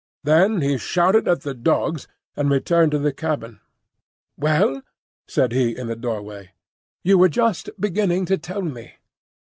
[0.23, 3.59] Then he shouted at the dogs, and returned to the cabin.
[4.35, 4.81] "Well?"
[5.27, 6.53] said he in the doorway.
[7.03, 8.93] "You were just beginning to tell me."